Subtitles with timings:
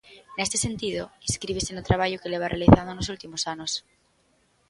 [0.37, 3.71] Neste sentido, inscríbese no traballo que levas realizando nos últimos anos.